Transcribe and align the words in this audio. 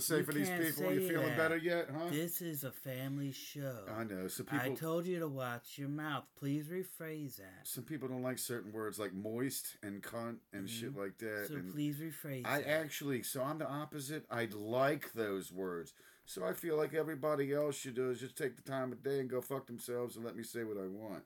to 0.00 0.06
say 0.06 0.18
You 0.18 0.24
for 0.24 0.32
these 0.32 0.50
people? 0.50 0.92
You 0.92 1.06
feeling 1.08 1.28
that. 1.28 1.36
better 1.36 1.56
yet, 1.56 1.88
huh? 1.92 2.06
This 2.10 2.40
is 2.40 2.64
a 2.64 2.72
family 2.72 3.32
show. 3.32 3.78
I 3.96 4.04
know. 4.04 4.28
So 4.28 4.44
people, 4.44 4.72
I 4.72 4.74
told 4.74 5.06
you 5.06 5.18
to 5.20 5.28
watch 5.28 5.76
your 5.76 5.88
mouth. 5.88 6.24
Please 6.38 6.66
rephrase 6.66 7.36
that. 7.36 7.64
some 7.64 7.84
people 7.84 8.08
don't 8.08 8.22
like 8.22 8.38
certain 8.38 8.72
words 8.72 8.98
like 8.98 9.12
moist 9.12 9.76
and 9.82 10.02
cunt 10.02 10.36
and 10.52 10.66
mm-hmm. 10.66 10.66
shit 10.66 10.96
like 10.96 11.18
that. 11.18 11.46
So 11.48 11.54
and 11.54 11.72
please 11.72 11.96
rephrase 11.96 12.46
I 12.46 12.58
that. 12.58 12.68
actually, 12.68 13.22
so 13.22 13.42
I'm 13.42 13.58
the 13.58 13.68
opposite. 13.68 14.24
I 14.30 14.48
like 14.52 15.12
those 15.12 15.52
words. 15.52 15.92
So 16.26 16.44
I 16.44 16.52
feel 16.52 16.76
like 16.76 16.94
everybody 16.94 17.52
else 17.52 17.76
should 17.76 17.96
do 17.96 18.10
is 18.10 18.20
just 18.20 18.36
take 18.36 18.56
the 18.56 18.62
time 18.62 18.92
of 18.92 19.02
day 19.02 19.20
and 19.20 19.28
go 19.28 19.40
fuck 19.40 19.66
themselves 19.66 20.16
and 20.16 20.24
let 20.24 20.36
me 20.36 20.44
say 20.44 20.62
what 20.62 20.76
I 20.76 20.86
want. 20.86 21.24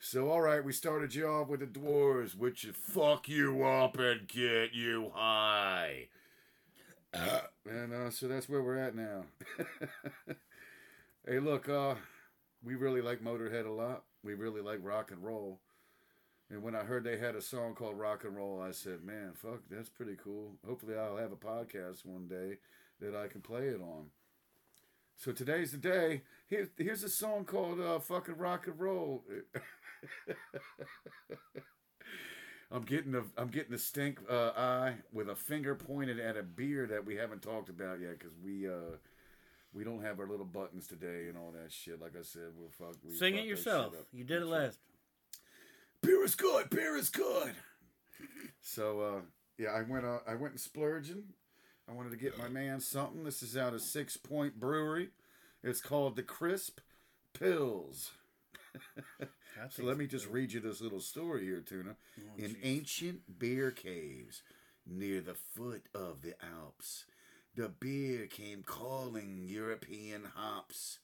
so 0.05 0.33
all 0.33 0.41
right, 0.41 0.64
we 0.64 0.72
started 0.72 1.14
you 1.14 1.28
off 1.28 1.47
with 1.47 1.61
the 1.61 1.67
dwarves, 1.67 2.34
which 2.34 2.67
fuck 2.75 3.28
you 3.28 3.62
up 3.62 3.97
and 4.00 4.27
get 4.27 4.75
you 4.75 5.12
high. 5.14 6.08
and 7.14 7.92
uh, 7.95 8.11
so 8.11 8.27
that's 8.27 8.48
where 8.48 8.64
we're 8.64 8.78
at 8.78 8.97
now. 8.97 9.27
hey, 11.25 11.39
look, 11.39 11.69
uh, 11.69 11.95
we 12.64 12.75
really 12.75 13.00
like 13.00 13.23
Motorhead 13.23 13.64
a 13.64 13.70
lot. 13.70 14.03
We 14.25 14.34
really 14.34 14.61
like 14.61 14.80
rock 14.83 15.12
and 15.12 15.23
roll. 15.23 15.61
And 16.50 16.64
when 16.64 16.75
I 16.75 16.80
heard 16.80 17.05
they 17.05 17.19
had 17.19 17.36
a 17.36 17.41
song 17.41 17.77
called 17.77 17.97
Rock 17.97 18.25
and 18.25 18.36
Roll, 18.36 18.61
I 18.61 18.73
said, 18.73 19.05
man, 19.05 19.34
fuck, 19.34 19.61
that's 19.70 19.89
pretty 19.89 20.17
cool. 20.23 20.56
Hopefully, 20.67 20.97
I'll 20.98 21.17
have 21.17 21.30
a 21.30 21.36
podcast 21.36 22.05
one 22.05 22.27
day 22.27 22.58
that 23.00 23.14
I 23.14 23.28
can 23.28 23.41
play 23.41 23.69
it 23.69 23.80
on. 23.80 24.06
So 25.17 25.30
today's 25.30 25.70
the 25.70 25.79
day. 25.79 26.23
Here, 26.48 26.69
here's 26.77 27.05
a 27.05 27.08
song 27.08 27.45
called 27.45 27.80
uh, 27.80 28.01
fucking 28.01 28.36
Rock 28.36 28.67
and 28.67 28.80
Roll. 28.80 29.23
I'm 32.70 32.83
getting 32.83 33.14
a 33.14 33.23
I'm 33.36 33.48
getting 33.48 33.74
a 33.74 33.79
stink 33.79 34.18
uh, 34.30 34.52
eye 34.57 34.95
with 35.13 35.29
a 35.29 35.35
finger 35.35 35.74
pointed 35.74 36.18
at 36.18 36.36
a 36.36 36.42
beer 36.42 36.86
that 36.86 37.05
we 37.05 37.17
haven't 37.17 37.42
talked 37.42 37.68
about 37.68 38.01
yet 38.01 38.18
because 38.18 38.35
we 38.42 38.67
uh 38.67 38.96
we 39.74 39.85
don't 39.85 40.02
have 40.02 40.20
our 40.20 40.27
little 40.27 40.46
buttons 40.46 40.86
today 40.86 41.27
and 41.29 41.36
all 41.36 41.52
that 41.52 41.73
shit. 41.73 42.01
Like 42.01 42.17
I 42.18 42.23
said, 42.23 42.52
we're 42.58 42.70
fuck. 42.70 42.96
We 43.05 43.14
Sing 43.14 43.36
it 43.36 43.45
yourself. 43.45 43.95
You 44.13 44.24
did 44.24 44.36
it 44.36 44.40
That's 44.40 44.51
last. 44.51 44.79
Beer 46.02 46.24
is 46.24 46.34
good. 46.34 46.70
Beer 46.70 46.96
is 46.96 47.11
good. 47.11 47.52
So 48.61 49.01
uh, 49.01 49.20
yeah, 49.58 49.70
I 49.70 49.83
went. 49.83 50.05
Uh, 50.05 50.19
I 50.27 50.34
went 50.34 50.52
and 50.52 50.61
splurging. 50.61 51.24
I 51.89 51.92
wanted 51.92 52.11
to 52.11 52.17
get 52.17 52.39
my 52.39 52.48
man 52.48 52.80
something. 52.80 53.24
This 53.24 53.42
is 53.42 53.57
out 53.57 53.74
of 53.74 53.80
Sixpoint 53.80 54.55
Brewery. 54.55 55.11
It's 55.63 55.80
called 55.80 56.17
the 56.17 56.23
Crisp 56.23 56.80
Pils. 57.34 58.11
So 59.70 59.84
let 59.84 59.96
me 59.96 60.06
just 60.06 60.28
read 60.28 60.52
you 60.52 60.61
this 60.61 60.80
little 60.80 61.00
story 61.00 61.45
here, 61.45 61.61
Tuna. 61.61 61.96
In 62.36 62.56
ancient 62.62 63.39
beer 63.39 63.70
caves 63.70 64.42
near 64.86 65.20
the 65.20 65.34
foot 65.34 65.86
of 65.95 66.23
the 66.23 66.34
Alps, 66.45 67.05
the 67.55 67.68
beer 67.68 68.27
came 68.27 68.62
calling 68.62 69.42
European 69.45 70.24
hops. 70.34 70.98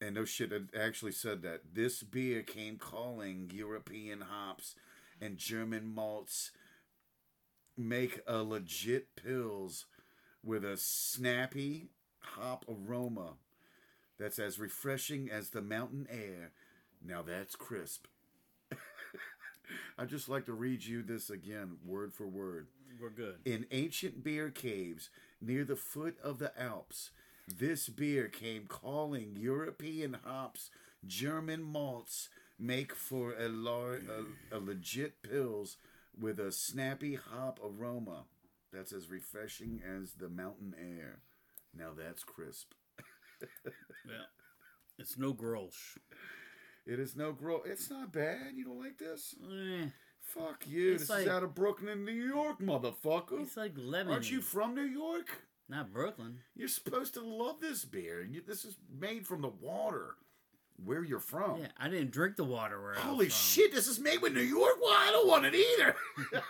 And 0.00 0.14
no 0.14 0.24
shit, 0.24 0.52
it 0.52 0.62
actually 0.78 1.12
said 1.12 1.42
that. 1.42 1.74
This 1.74 2.02
beer 2.02 2.42
came 2.42 2.76
calling 2.76 3.50
European 3.52 4.22
hops 4.22 4.74
and 5.20 5.36
German 5.36 5.86
malts 5.86 6.50
make 7.76 8.20
a 8.26 8.42
legit 8.42 9.14
pils 9.16 9.84
with 10.42 10.64
a 10.64 10.76
snappy 10.76 11.90
hop 12.20 12.64
aroma 12.68 13.34
that's 14.18 14.38
as 14.38 14.58
refreshing 14.58 15.30
as 15.30 15.50
the 15.50 15.62
mountain 15.62 16.06
air. 16.10 16.52
Now 17.04 17.22
that's 17.22 17.56
crisp. 17.56 18.06
I'd 19.98 20.08
just 20.08 20.28
like 20.28 20.46
to 20.46 20.52
read 20.52 20.84
you 20.84 21.02
this 21.02 21.30
again, 21.30 21.76
word 21.84 22.12
for 22.12 22.26
word. 22.26 22.68
We're 23.00 23.10
good. 23.10 23.36
In 23.44 23.66
ancient 23.70 24.22
beer 24.22 24.50
caves 24.50 25.10
near 25.40 25.64
the 25.64 25.76
foot 25.76 26.16
of 26.22 26.38
the 26.38 26.52
Alps, 26.60 27.10
this 27.48 27.88
beer 27.88 28.28
came 28.28 28.66
calling 28.66 29.36
European 29.36 30.16
hops, 30.24 30.70
German 31.06 31.62
malts 31.62 32.28
make 32.58 32.94
for 32.94 33.34
a, 33.38 33.48
lar- 33.48 34.00
a, 34.52 34.56
a 34.56 34.58
legit 34.58 35.22
pils 35.22 35.76
with 36.18 36.38
a 36.38 36.52
snappy 36.52 37.14
hop 37.14 37.58
aroma 37.64 38.24
that's 38.72 38.92
as 38.92 39.08
refreshing 39.08 39.80
as 39.82 40.12
the 40.12 40.28
mountain 40.28 40.74
air. 40.78 41.20
Now 41.76 41.90
that's 41.96 42.24
crisp. 42.24 42.72
Yeah. 44.06 44.26
It's 44.98 45.16
no 45.18 45.32
Grolsch. 45.34 45.96
It 46.90 46.98
is 46.98 47.14
no 47.14 47.30
grow. 47.32 47.62
It's 47.64 47.88
not 47.88 48.12
bad. 48.12 48.52
You 48.56 48.64
don't 48.64 48.80
like 48.82 48.98
this? 48.98 49.36
Eh, 49.48 49.86
Fuck 50.22 50.66
you. 50.66 50.92
It's 50.94 51.02
this 51.02 51.10
like- 51.10 51.22
is 51.22 51.28
out 51.28 51.44
of 51.44 51.54
Brooklyn, 51.54 52.04
New 52.04 52.10
York, 52.12 52.58
motherfucker. 52.60 53.42
it's 53.42 53.56
like 53.56 53.74
lemon. 53.76 54.12
Aren't 54.12 54.30
you 54.30 54.40
from 54.40 54.74
New 54.74 54.82
York? 54.82 55.42
Not 55.68 55.92
Brooklyn. 55.92 56.38
You're 56.56 56.66
supposed 56.66 57.14
to 57.14 57.20
love 57.20 57.60
this 57.60 57.84
beer. 57.84 58.22
You, 58.28 58.42
this 58.44 58.64
is 58.64 58.76
made 58.98 59.24
from 59.24 59.40
the 59.40 59.48
water 59.48 60.16
where 60.84 61.04
you're 61.04 61.20
from. 61.20 61.60
Yeah, 61.60 61.68
I 61.78 61.88
didn't 61.88 62.10
drink 62.10 62.34
the 62.34 62.42
water 62.44 62.82
where 62.82 62.94
Holy 62.94 63.28
shit, 63.28 63.72
this 63.72 63.86
is 63.86 64.00
made 64.00 64.20
with 64.20 64.32
New 64.32 64.40
York? 64.40 64.74
Well, 64.80 64.90
I 64.92 65.10
don't 65.12 65.28
want 65.28 65.44
it 65.46 65.54
either. 65.54 65.94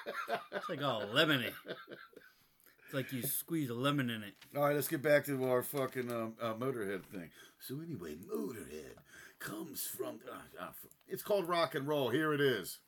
It's 0.52 0.68
like 0.68 0.82
all 0.82 1.02
lemony. 1.02 1.52
It's 1.66 2.94
like 2.94 3.12
you 3.12 3.22
squeeze 3.22 3.70
a 3.70 3.74
lemon 3.74 4.08
in 4.10 4.22
it. 4.22 4.34
All 4.56 4.62
right, 4.64 4.74
let's 4.74 4.88
get 4.88 5.02
back 5.02 5.24
to 5.26 5.44
our 5.48 5.62
fucking 5.62 6.10
um, 6.10 6.34
uh, 6.40 6.54
Motorhead 6.54 7.04
thing. 7.04 7.30
So, 7.60 7.80
anyway, 7.84 8.16
Motorhead 8.16 8.96
comes 9.40 9.86
from. 9.86 10.20
Uh, 10.30 10.62
uh, 10.62 10.68
it's 11.08 11.22
called 11.22 11.48
rock 11.48 11.74
and 11.74 11.88
roll. 11.88 12.10
Here 12.10 12.32
it 12.32 12.40
is. 12.40 12.78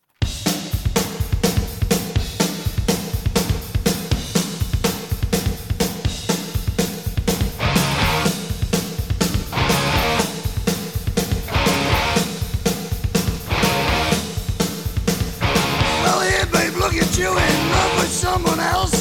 Well, 16.02 16.20
here, 16.20 16.46
babe, 16.46 16.74
look 16.76 16.94
at 16.94 17.18
you 17.18 17.30
in 17.30 17.70
love 17.72 17.96
with 17.96 18.12
someone 18.12 18.60
else. 18.60 18.92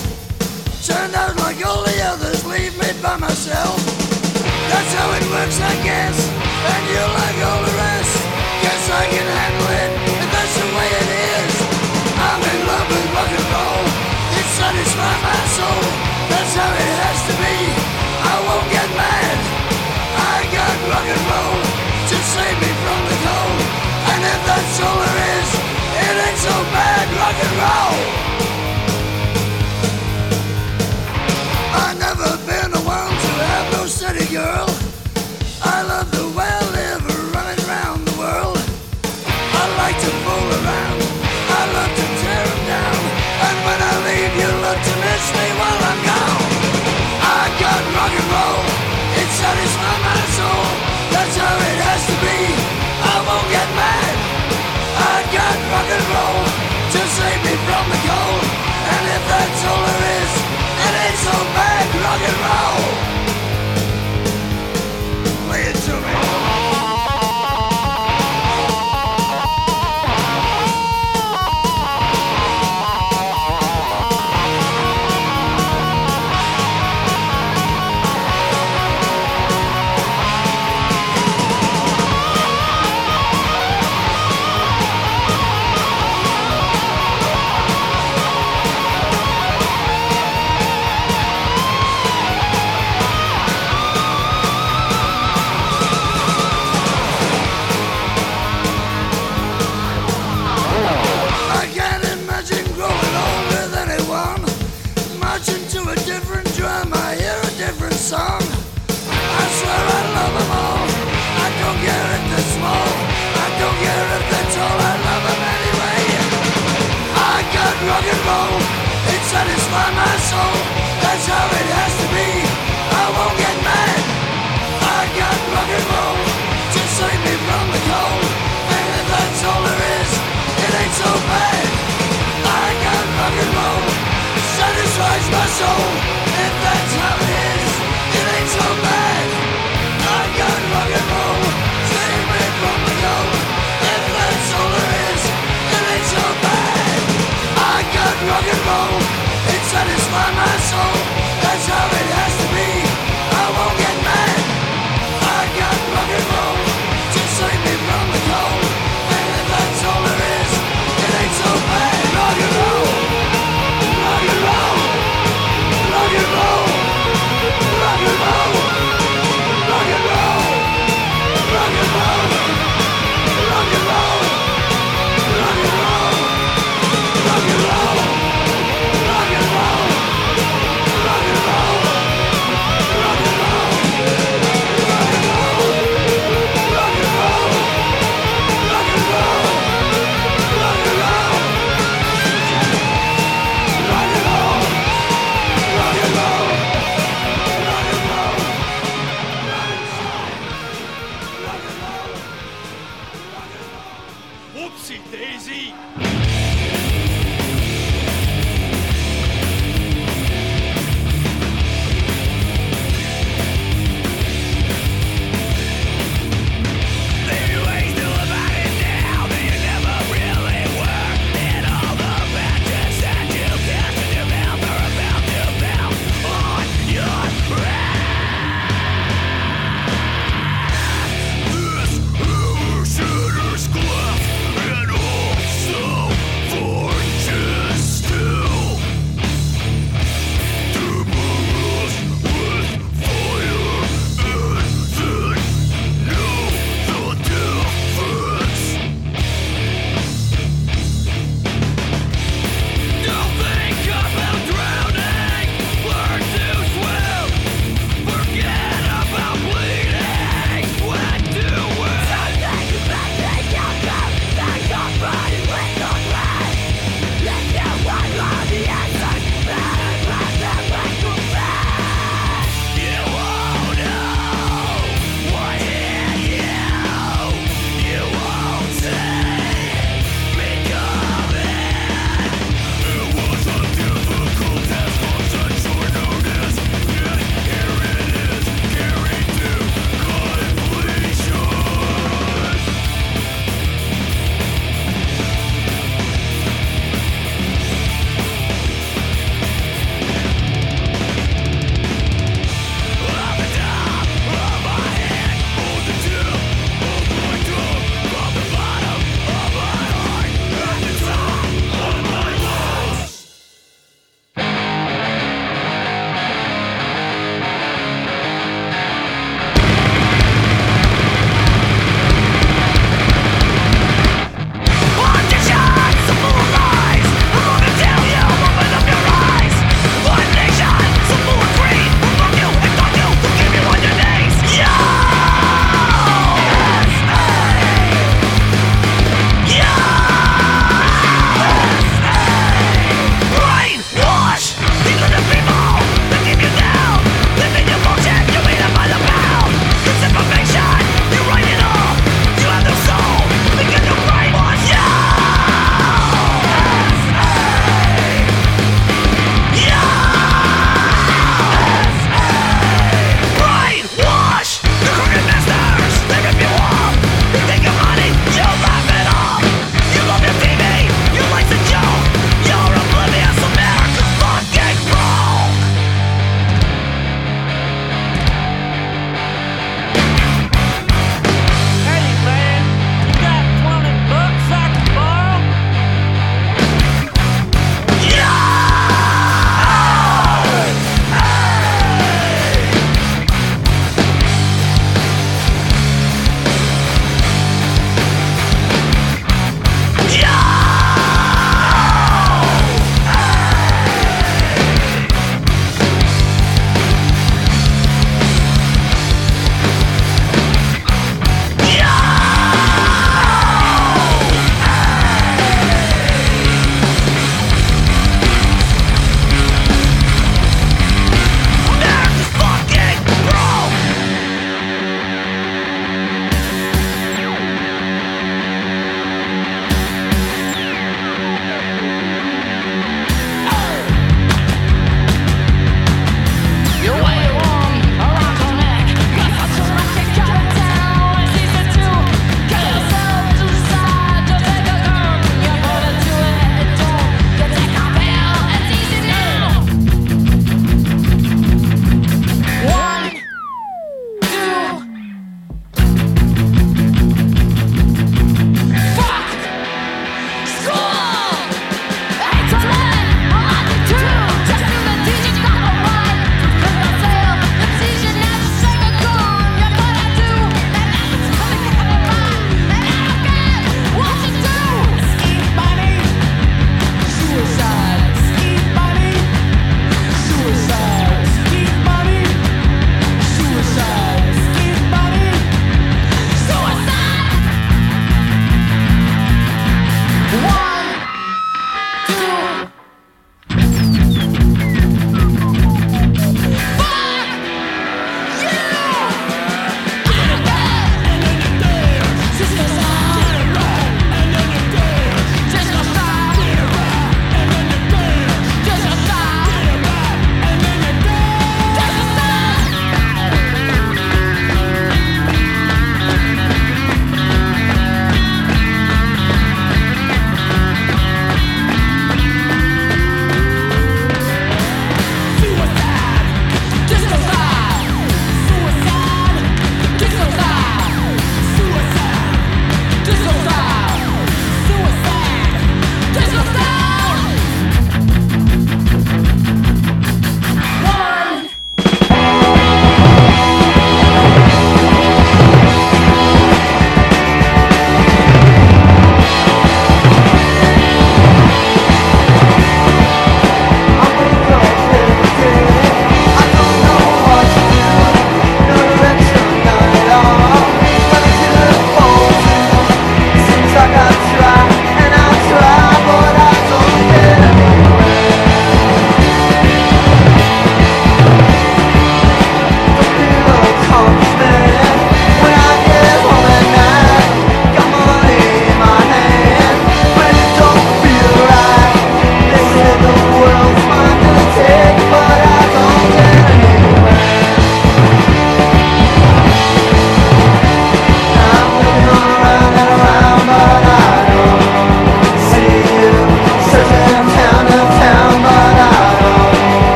Turned 0.87 1.13
out 1.13 1.35
like 1.37 1.63
all 1.65 1.83
the 1.83 2.01
others, 2.03 2.45
leave 2.45 2.75
me 2.79 2.87
by 3.03 3.17
myself. 3.17 3.77
That's 4.71 4.93
how 4.95 5.11
it 5.11 5.29
works, 5.29 5.59
I 5.59 5.83
guess. 5.83 6.29
And 6.63 6.89
you 6.89 7.20
That's 16.53 16.90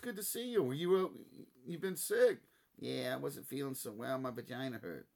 good 0.00 0.16
to 0.16 0.22
see 0.22 0.50
you. 0.50 0.62
Were 0.62 0.74
you 0.74 0.96
uh, 0.96 1.08
you've 1.66 1.80
been 1.80 1.96
sick? 1.96 2.38
Yeah, 2.78 3.12
I 3.14 3.16
wasn't 3.16 3.46
feeling 3.46 3.74
so 3.74 3.92
well. 3.92 4.18
My 4.18 4.30
vagina 4.30 4.78
hurt. 4.78 5.06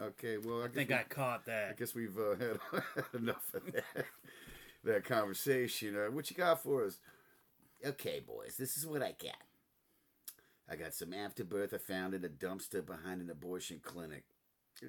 Okay, 0.00 0.36
well, 0.36 0.62
I 0.62 0.66
I 0.66 0.68
think 0.68 0.88
we, 0.90 0.94
I 0.94 1.02
caught 1.04 1.46
that. 1.46 1.70
I 1.70 1.74
guess 1.78 1.94
we've 1.94 2.16
uh, 2.18 2.34
had 2.94 3.20
enough 3.20 3.54
of 3.54 3.72
that 3.72 4.06
that 4.84 5.04
conversation. 5.04 5.96
Uh, 5.96 6.10
what 6.10 6.30
you 6.30 6.36
got 6.36 6.62
for 6.62 6.84
us? 6.84 6.98
Okay, 7.84 8.20
boys, 8.20 8.56
this 8.58 8.76
is 8.76 8.86
what 8.86 9.02
I 9.02 9.14
got. 9.20 9.36
I 10.68 10.76
got 10.76 10.94
some 10.94 11.12
afterbirth 11.12 11.74
I 11.74 11.78
found 11.78 12.14
in 12.14 12.24
a 12.24 12.28
dumpster 12.28 12.84
behind 12.84 13.20
an 13.20 13.30
abortion 13.30 13.80
clinic. 13.82 14.24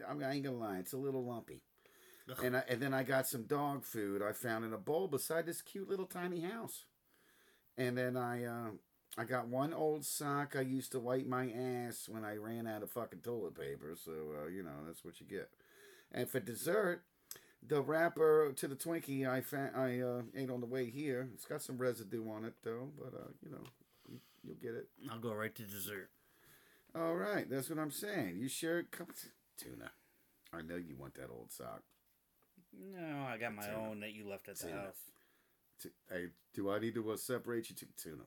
I, 0.08 0.14
mean, 0.14 0.24
I 0.24 0.36
ain't 0.36 0.46
gonna 0.46 0.58
lie, 0.58 0.78
it's 0.78 0.94
a 0.94 0.98
little 0.98 1.26
lumpy. 1.26 1.62
Ugh. 2.30 2.38
And 2.44 2.58
I, 2.58 2.64
and 2.70 2.82
then 2.82 2.94
I 2.94 3.04
got 3.04 3.28
some 3.28 3.44
dog 3.44 3.84
food 3.84 4.22
I 4.22 4.32
found 4.32 4.64
in 4.64 4.74
a 4.74 4.78
bowl 4.78 5.08
beside 5.08 5.46
this 5.46 5.62
cute 5.62 5.90
little 5.90 6.06
tiny 6.06 6.42
house. 6.42 6.86
And 7.78 7.98
then 7.98 8.16
I 8.16 8.46
uh, 8.46 8.70
I 9.18 9.26
got 9.26 9.48
one 9.48 9.74
old 9.74 10.06
sock 10.06 10.56
I 10.58 10.62
used 10.62 10.92
to 10.94 11.00
wipe 11.00 11.28
my 11.28 11.52
ass 11.52 12.08
when 12.10 12.24
I 12.26 12.36
ran 12.36 12.66
out 12.68 12.82
of 12.84 12.92
fucking 12.92 13.20
toilet 13.20 13.56
paper. 13.56 13.96
So 14.04 14.12
uh, 14.44 14.48
you 14.48 14.64
know 14.64 14.72
that's 14.88 15.06
what 15.06 15.20
you 15.22 15.28
get. 15.28 15.50
And 16.12 16.28
for 16.30 16.40
dessert, 16.40 17.04
the 17.66 17.82
wrapper 17.82 18.52
to 18.56 18.68
the 18.68 18.76
Twinkie 18.76 19.28
I 19.30 19.42
fa- 19.42 19.72
I 19.76 20.00
uh, 20.00 20.22
ate 20.36 20.50
on 20.50 20.62
the 20.62 20.66
way 20.68 20.90
here. 20.90 21.30
It's 21.34 21.46
got 21.46 21.62
some 21.62 21.78
residue 21.78 22.28
on 22.30 22.44
it 22.46 22.54
though, 22.64 22.90
but 22.98 23.14
uh, 23.18 23.28
you 23.44 23.52
know 23.52 23.64
you, 24.10 24.20
you'll 24.44 24.56
get 24.56 24.74
it. 24.74 24.88
I'll 25.12 25.20
go 25.20 25.34
right 25.34 25.54
to 25.56 25.64
dessert. 25.64 26.10
All 26.96 27.16
right, 27.16 27.50
that's 27.50 27.70
what 27.70 27.80
I'm 27.80 27.92
saying. 27.92 28.38
You 28.38 28.48
sure? 28.48 28.84
Come, 28.92 29.08
tuna. 29.58 29.92
I 30.54 30.62
know 30.62 30.76
you 30.76 30.96
want 30.96 31.16
that 31.16 31.30
old 31.32 31.52
sock. 31.52 31.82
No, 32.72 33.26
I 33.28 33.38
got 33.38 33.54
my 33.56 33.64
Tuna. 33.66 33.78
own 33.90 34.00
that 34.02 34.14
you 34.14 34.28
left 34.28 34.48
at 34.50 34.58
the 34.58 34.68
Tuna. 34.68 34.82
house. 34.82 35.02
T- 35.82 35.90
Hey, 36.10 36.26
do 36.54 36.72
I 36.72 36.80
need 36.80 36.94
to 36.96 37.12
uh, 37.12 37.18
separate 37.18 37.70
you 37.70 37.76
to 37.76 37.86
tuna? 38.02 38.24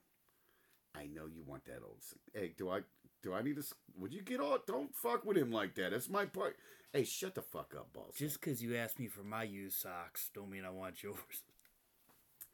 I 0.98 1.06
know 1.06 1.26
you 1.26 1.42
want 1.46 1.64
that 1.66 1.80
old. 1.84 1.98
Hey, 2.34 2.52
do 2.56 2.70
I? 2.70 2.80
Do 3.22 3.32
I 3.34 3.42
need 3.42 3.54
to? 3.56 3.60
s- 3.62 3.74
Would 3.98 4.12
you 4.14 4.22
get 4.22 4.40
off? 4.40 4.66
Don't 4.66 4.94
fuck 4.94 5.24
with 5.24 5.36
him 5.36 5.50
like 5.50 5.74
that. 5.76 5.90
That's 5.90 6.08
my 6.08 6.24
part. 6.26 6.56
Hey, 6.92 7.04
shut 7.04 7.34
the 7.34 7.42
fuck 7.42 7.74
up, 7.76 7.92
boss. 7.92 8.14
Just 8.16 8.40
because 8.40 8.62
you 8.62 8.76
asked 8.76 8.98
me 8.98 9.06
for 9.08 9.22
my 9.22 9.42
used 9.42 9.78
socks, 9.80 10.30
don't 10.34 10.50
mean 10.50 10.64
I 10.64 10.70
want 10.70 11.02
yours. 11.02 11.16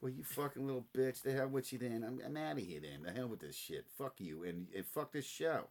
Well, 0.01 0.11
you 0.11 0.25
fucking 0.25 0.67
little 0.67 0.85
bitch. 0.93 1.23
The 1.23 1.31
hell 1.33 1.47
with 1.47 1.73
you 1.73 1.79
then. 1.79 2.03
I'm, 2.05 2.21
I'm 2.27 2.37
out 2.37 2.55
of 2.59 2.65
here 2.65 2.81
then. 2.81 3.05
The 3.05 3.13
hell 3.13 3.29
with 3.29 3.39
this 3.39 3.55
shit. 3.55 3.85
Fuck 3.97 4.15
you 4.19 4.43
and, 4.43 4.67
and 4.75 4.85
fuck 4.85 5.13
this 5.13 5.25
show. 5.25 5.69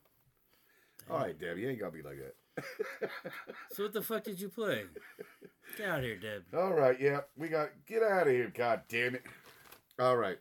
All 1.10 1.18
right, 1.20 1.38
Deb. 1.38 1.58
You 1.58 1.68
ain't 1.70 1.80
gotta 1.82 1.92
be 1.92 2.02
like 2.02 2.16
that. 2.18 2.64
So 3.74 3.84
what 3.84 3.92
the 3.92 4.02
fuck 4.02 4.24
did 4.24 4.40
you 4.40 4.48
play? 4.48 4.84
Get 5.78 5.90
out 5.90 6.00
of 6.00 6.06
here, 6.06 6.16
Deb. 6.16 6.44
All 6.58 6.72
right, 6.74 6.98
yeah, 6.98 7.22
we 7.36 7.50
got 7.50 7.72
get 7.86 8.04
out 8.04 8.28
of 8.28 8.34
here. 8.34 8.52
God 8.56 8.84
damn 8.88 9.16
it! 9.16 9.24
All 10.00 10.16
right, 10.16 10.38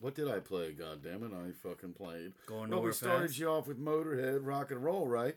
what 0.00 0.14
did 0.14 0.28
I 0.28 0.40
play? 0.40 0.72
God 0.72 1.02
damn 1.02 1.22
it! 1.22 1.32
I 1.32 1.52
fucking 1.66 1.94
played. 1.94 2.32
Going 2.46 2.70
Well, 2.70 2.82
we 2.82 2.92
started 2.92 3.28
fast. 3.28 3.38
you 3.38 3.48
off 3.48 3.66
with 3.66 3.78
Motorhead, 3.78 4.40
rock 4.42 4.70
and 4.70 4.82
roll, 4.82 5.06
right? 5.06 5.36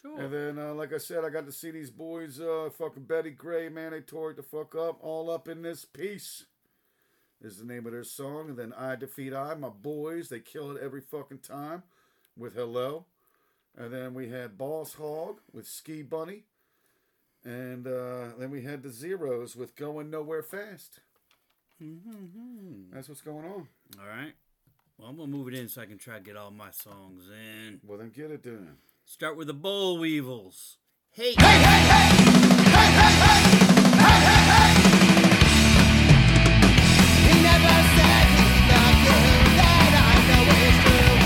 Sure. 0.00 0.20
And 0.20 0.32
then, 0.32 0.58
uh, 0.58 0.74
like 0.74 0.92
I 0.92 0.98
said, 0.98 1.24
I 1.24 1.30
got 1.30 1.46
to 1.46 1.52
see 1.52 1.70
these 1.70 1.90
boys, 1.90 2.40
uh, 2.40 2.70
fucking 2.76 3.04
Betty 3.04 3.30
Grey, 3.30 3.68
man. 3.68 3.92
They 3.92 4.00
tore 4.00 4.30
it 4.32 4.36
the 4.36 4.42
fuck 4.42 4.74
up, 4.74 4.98
all 5.00 5.30
up 5.30 5.46
in 5.48 5.62
this 5.62 5.84
piece. 5.84 6.46
Is 7.40 7.58
the 7.58 7.64
name 7.64 7.86
of 7.86 7.92
their 7.92 8.04
song. 8.04 8.50
And 8.50 8.56
then 8.56 8.72
I 8.72 8.94
Defeat 8.94 9.32
I, 9.34 9.54
my 9.54 9.68
boys, 9.68 10.28
they 10.28 10.38
kill 10.38 10.76
it 10.76 10.82
every 10.82 11.00
fucking 11.00 11.38
time 11.38 11.82
with 12.36 12.54
Hello. 12.54 13.04
And 13.76 13.92
then 13.92 14.14
we 14.14 14.28
had 14.28 14.56
Boss 14.58 14.94
Hog 14.94 15.40
with 15.52 15.66
Ski 15.66 16.02
Bunny. 16.02 16.44
And 17.44 17.86
uh, 17.88 18.28
then 18.38 18.50
we 18.50 18.62
had 18.62 18.82
the 18.84 18.90
Zeros 18.90 19.56
with 19.56 19.74
Going 19.74 20.08
Nowhere 20.10 20.42
Fast. 20.44 21.00
Mm-hmm. 21.80 22.92
That's 22.92 23.08
what's 23.08 23.20
going 23.22 23.44
on. 23.44 23.68
All 24.00 24.06
right. 24.06 24.32
Well, 24.98 25.08
I'm 25.08 25.16
gonna 25.16 25.28
move 25.28 25.48
it 25.48 25.54
in 25.54 25.68
so 25.68 25.82
I 25.82 25.86
can 25.86 25.98
try 25.98 26.18
to 26.18 26.20
get 26.20 26.36
all 26.36 26.50
my 26.50 26.70
songs 26.70 27.28
in. 27.28 27.80
Well, 27.86 27.98
then 27.98 28.10
get 28.10 28.30
it 28.30 28.42
done. 28.42 28.76
Start 29.04 29.36
with 29.36 29.46
the 29.48 29.54
Bollweevils. 29.54 30.76
Hey. 31.10 31.30
He 31.30 31.36
never 37.42 37.76
said 37.96 38.26
he 38.32 38.46
loved 38.70 39.00
you, 39.04 39.20
that 39.58 39.92
I 39.98 40.14
know 40.28 40.44
is 40.62 40.76
true. 40.84 41.16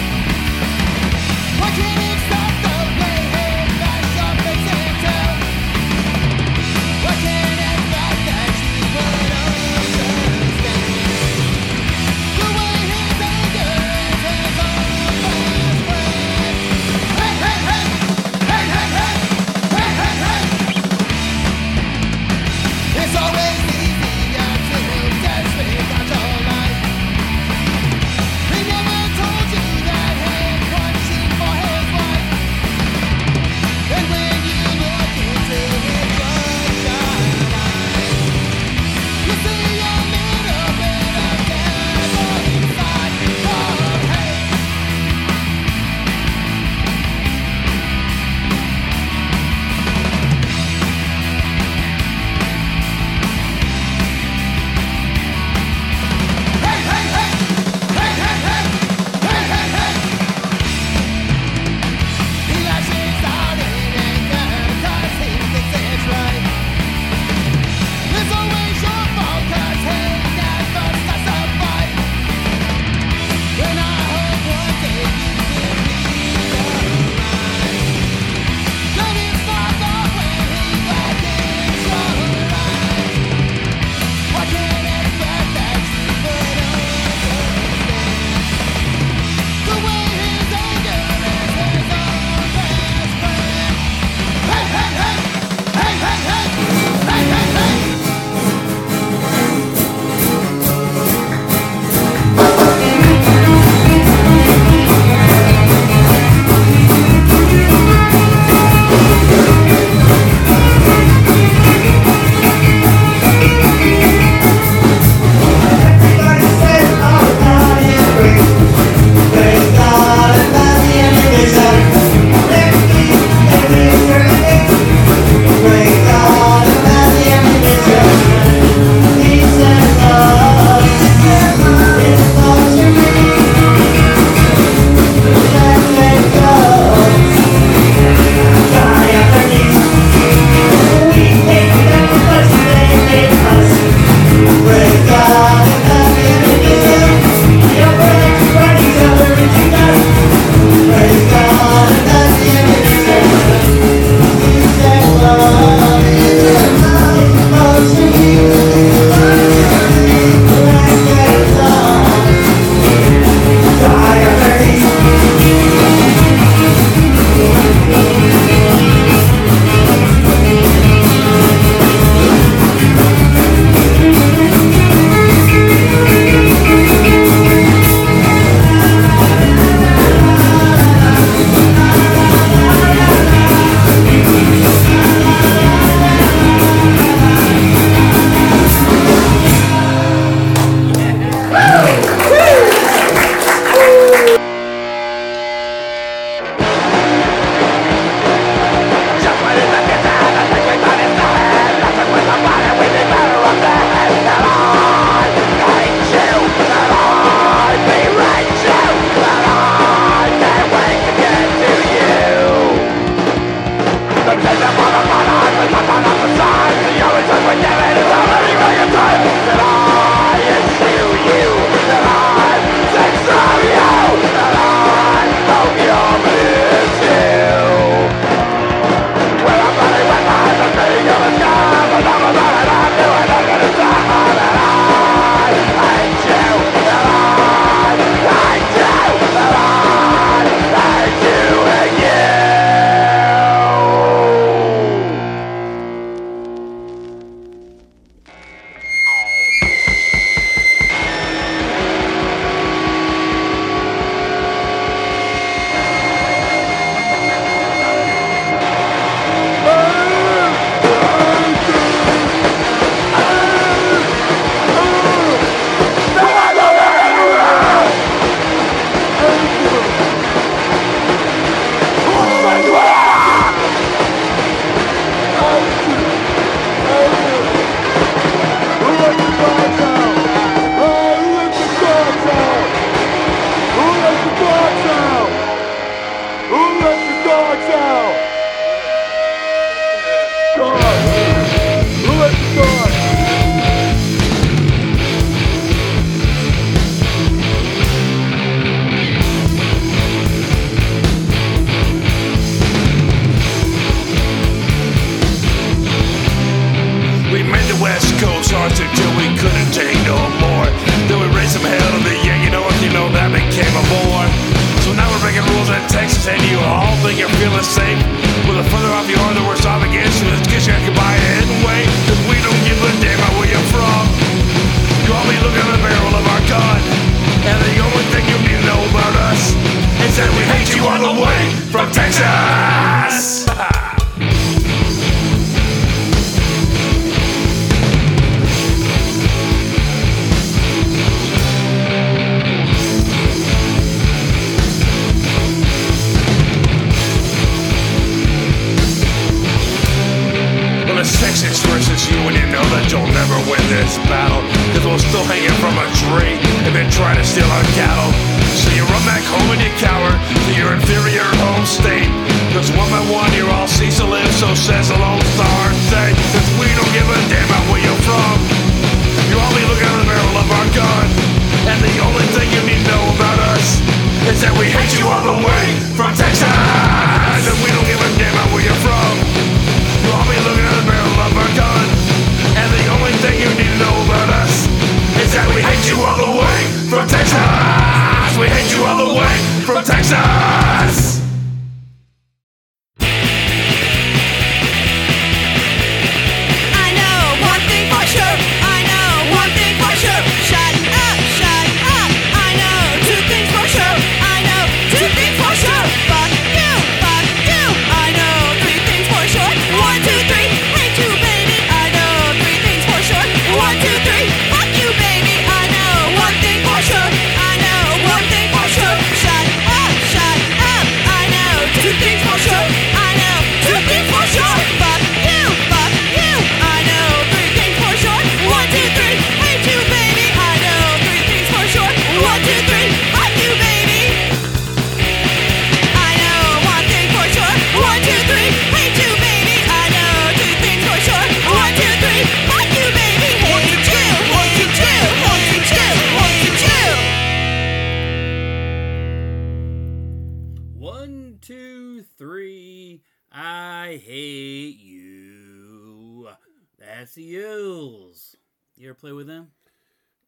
Ills. 457.18 458.36
You 458.76 458.88
ever 458.90 458.94
play 458.94 459.12
with 459.12 459.26
them? 459.26 459.52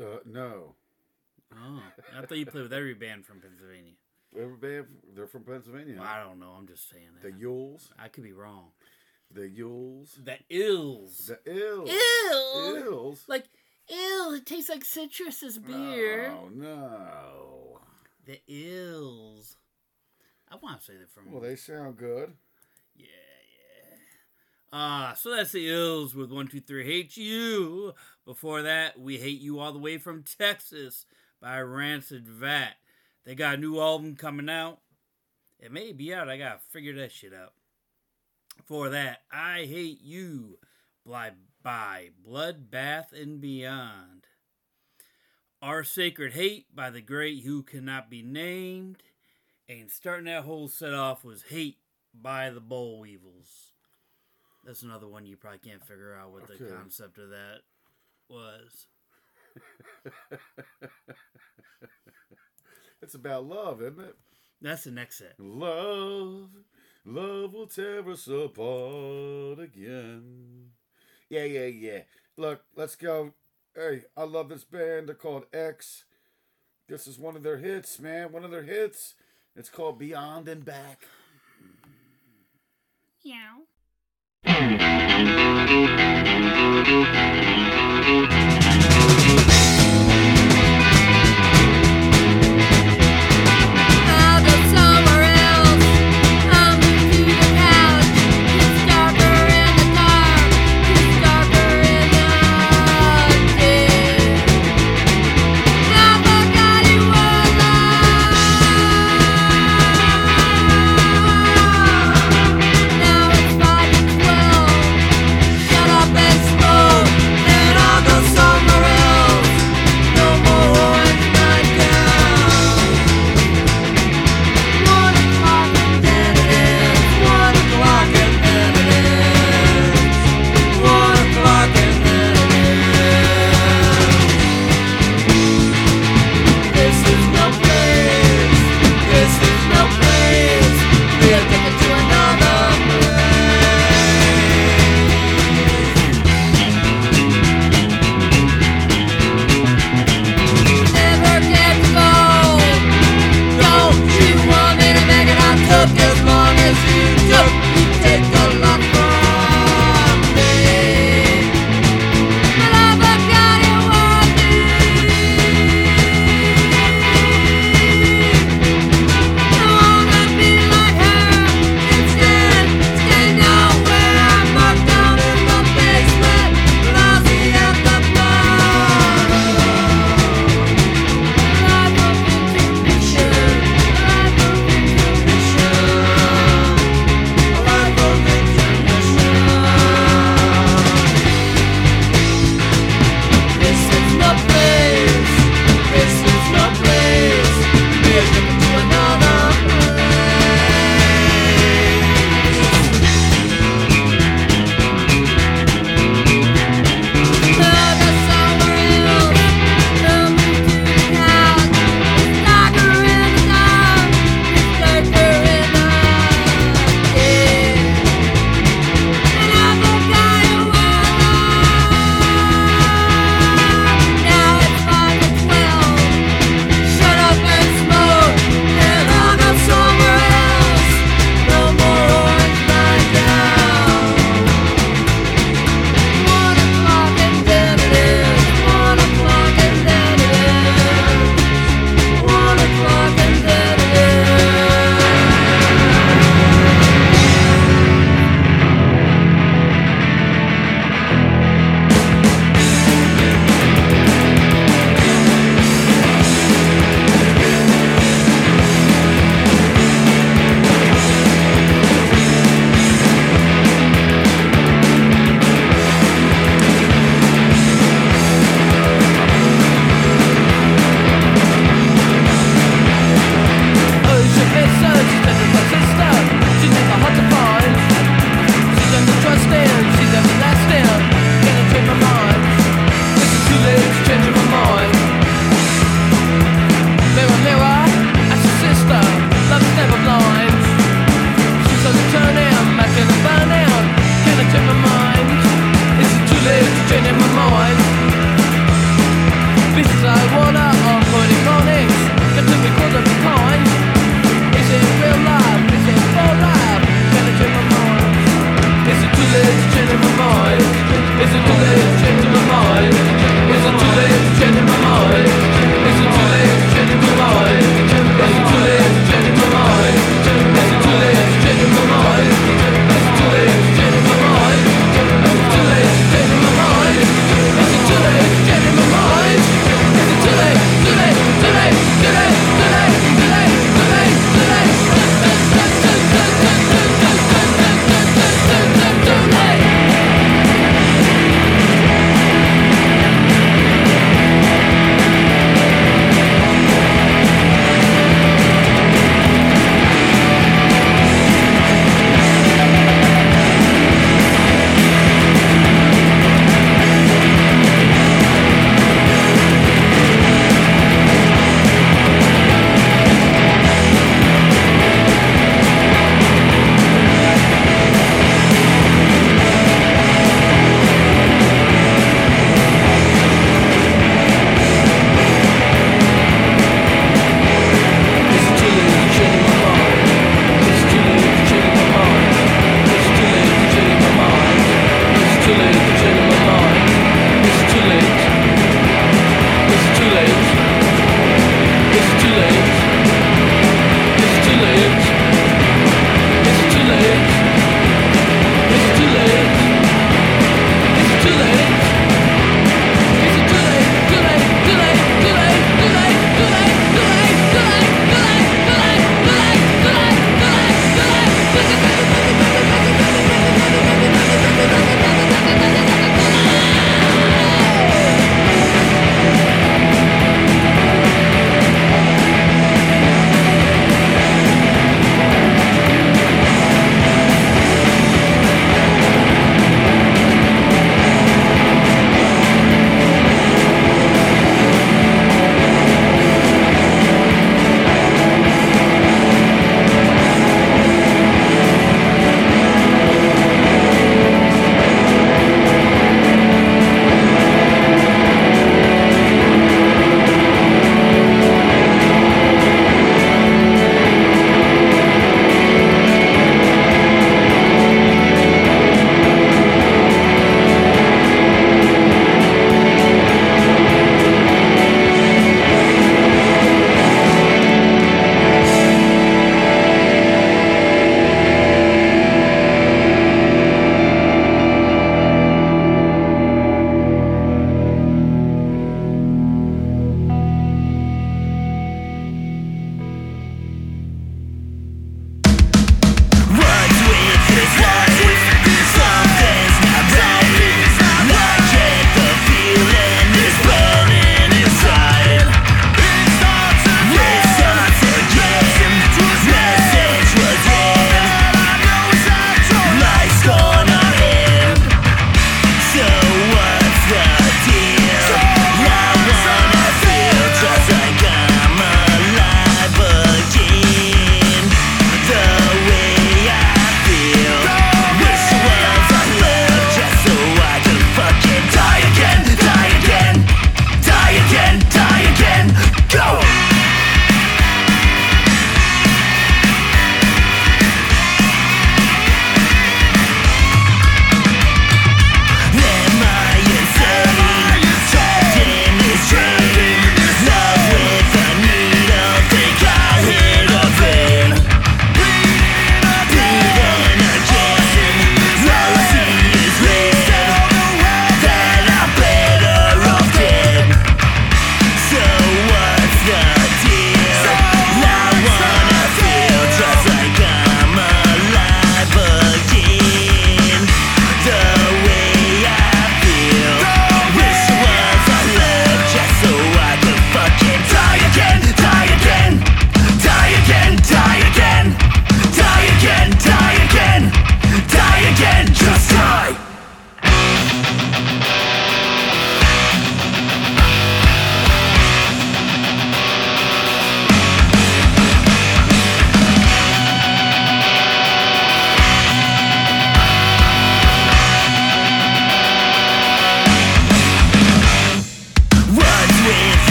Uh, 0.00 0.18
no. 0.24 0.74
Oh, 1.54 1.82
I 2.16 2.24
thought 2.24 2.38
you 2.38 2.46
played 2.46 2.62
with 2.62 2.72
every 2.72 2.94
band 2.94 3.26
from 3.26 3.40
Pennsylvania. 3.40 3.92
Every 4.34 4.56
band, 4.56 4.86
they're 5.14 5.26
from 5.26 5.44
Pennsylvania. 5.44 5.96
Well, 5.98 6.08
I 6.08 6.22
don't 6.22 6.40
know. 6.40 6.54
I'm 6.56 6.66
just 6.66 6.90
saying 6.90 7.08
that. 7.14 7.22
The. 7.22 7.44
Yules. 7.44 7.90
I 7.98 8.08
could 8.08 8.24
be 8.24 8.32
wrong. 8.32 8.68
The 9.30 9.42
Yules. 9.42 10.24
The 10.24 10.38
Ills. 10.50 11.30
The 11.30 11.38
Ills. 11.50 11.90
Ew. 11.90 12.84
Ills. 12.86 13.24
Like, 13.28 13.44
ill. 13.88 14.32
it 14.34 14.46
tastes 14.46 14.70
like 14.70 14.84
citrus 14.84 15.42
as 15.42 15.58
beer. 15.58 16.32
Oh, 16.34 16.48
no. 16.48 17.80
The 18.26 18.40
Ills. 18.48 19.56
I 20.50 20.56
want 20.56 20.80
to 20.80 20.84
say 20.86 20.94
they're 20.96 21.06
from. 21.06 21.32
Well, 21.32 21.40
they 21.40 21.56
sound 21.56 21.96
good. 21.96 22.32
Ah, 24.74 25.12
so 25.14 25.36
that's 25.36 25.52
the 25.52 25.68
Ills 25.68 26.14
with 26.14 26.32
one, 26.32 26.48
two, 26.48 26.60
three. 26.60 26.86
Hate 26.86 27.16
you. 27.18 27.92
Before 28.24 28.62
that, 28.62 28.98
we 28.98 29.18
hate 29.18 29.40
you 29.40 29.58
all 29.58 29.72
the 29.72 29.78
way 29.78 29.98
from 29.98 30.22
Texas 30.22 31.04
by 31.42 31.60
Rancid 31.60 32.26
Vat. 32.26 32.76
They 33.24 33.34
got 33.34 33.56
a 33.56 33.60
new 33.60 33.78
album 33.78 34.16
coming 34.16 34.48
out. 34.48 34.78
It 35.60 35.72
may 35.72 35.92
be 35.92 36.14
out. 36.14 36.30
I 36.30 36.38
gotta 36.38 36.60
figure 36.70 36.94
that 36.96 37.12
shit 37.12 37.34
out. 37.34 37.52
For 38.64 38.88
that, 38.88 39.22
I 39.30 39.66
hate 39.66 40.00
you. 40.02 40.58
By 41.04 41.32
by 41.62 42.10
Bloodbath 42.26 43.12
and 43.12 43.40
Beyond. 43.40 44.26
Our 45.60 45.84
Sacred 45.84 46.32
Hate 46.32 46.74
by 46.74 46.90
the 46.90 47.00
great 47.02 47.44
Who 47.44 47.62
Cannot 47.62 48.08
Be 48.08 48.22
Named. 48.22 49.02
And 49.68 49.90
starting 49.90 50.24
that 50.26 50.44
whole 50.44 50.68
set 50.68 50.94
off 50.94 51.24
was 51.24 51.44
Hate 51.50 51.78
by 52.14 52.50
the 52.50 52.60
Bollweevils. 52.60 53.71
That's 54.64 54.82
another 54.82 55.08
one 55.08 55.26
you 55.26 55.36
probably 55.36 55.58
can't 55.58 55.84
figure 55.84 56.14
out 56.14 56.30
what 56.32 56.46
the 56.46 56.56
concept 56.64 57.18
of 57.18 57.30
that 57.30 57.60
was. 58.28 58.86
It's 63.02 63.14
about 63.16 63.46
love, 63.46 63.82
isn't 63.82 64.00
it? 64.00 64.16
That's 64.60 64.84
the 64.84 64.92
next 64.92 65.18
set. 65.18 65.34
Love, 65.38 66.50
love 67.04 67.52
will 67.52 67.66
tear 67.66 68.08
us 68.08 68.28
apart 68.28 69.58
again. 69.58 70.70
Yeah, 71.28 71.44
yeah, 71.44 71.66
yeah. 71.66 72.00
Look, 72.36 72.62
let's 72.76 72.94
go. 72.94 73.34
Hey, 73.74 74.02
I 74.16 74.22
love 74.22 74.48
this 74.48 74.62
band. 74.62 75.08
They're 75.08 75.16
called 75.16 75.46
X. 75.52 76.04
This 76.88 77.08
is 77.08 77.18
one 77.18 77.34
of 77.34 77.42
their 77.42 77.56
hits, 77.58 77.98
man. 77.98 78.30
One 78.30 78.44
of 78.44 78.52
their 78.52 78.62
hits. 78.62 79.14
It's 79.56 79.68
called 79.68 79.98
Beyond 79.98 80.48
and 80.48 80.64
Back. 80.64 81.06
Yeah. 84.52 84.92
I'll 86.84 87.41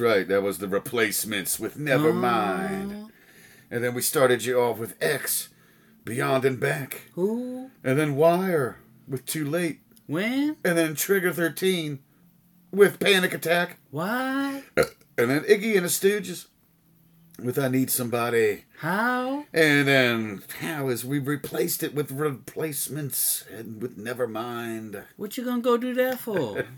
right. 0.00 0.26
That 0.26 0.42
was 0.42 0.58
the 0.58 0.68
replacements 0.68 1.60
with 1.60 1.78
Nevermind. 1.78 2.20
mind, 2.20 3.12
And 3.70 3.84
then 3.84 3.94
we 3.94 4.02
started 4.02 4.44
you 4.44 4.60
off 4.60 4.78
with 4.78 4.96
X, 5.00 5.50
Beyond 6.04 6.44
and 6.44 6.58
Back. 6.58 7.02
And 7.16 7.70
then 7.82 8.16
Wire 8.16 8.78
with 9.06 9.26
Too 9.26 9.44
Late. 9.44 9.80
When? 10.06 10.56
And 10.64 10.76
then 10.76 10.94
Trigger 10.94 11.32
13 11.32 12.00
with 12.72 12.98
Panic 12.98 13.32
Attack. 13.32 13.78
Why? 13.90 14.64
And 15.16 15.30
then 15.30 15.42
Iggy 15.42 15.76
and 15.76 15.84
the 15.84 15.88
Stooges 15.88 16.46
with 17.42 17.58
I 17.58 17.68
Need 17.68 17.90
Somebody. 17.90 18.64
How? 18.78 19.44
And 19.52 19.88
then 19.88 20.42
how 20.60 20.88
is 20.88 21.04
we 21.04 21.18
replaced 21.18 21.82
it 21.82 21.94
with 21.94 22.10
replacements 22.10 23.44
and 23.52 23.80
with 23.80 23.98
Nevermind. 23.98 25.04
What 25.16 25.36
you 25.36 25.44
gonna 25.44 25.62
go 25.62 25.76
do 25.76 25.94
that 25.94 26.18
for? 26.18 26.64